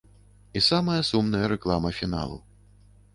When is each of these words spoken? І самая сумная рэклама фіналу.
І 0.53 0.61
самая 0.67 0.95
сумная 1.09 1.41
рэклама 1.53 1.91
фіналу. 1.99 2.41